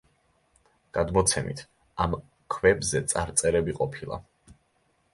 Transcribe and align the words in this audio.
გადმოცემით, 0.97 1.61
ამ 2.07 2.17
ქვებზე 2.57 3.05
წარწერები 3.15 3.81
ყოფილა. 3.81 4.23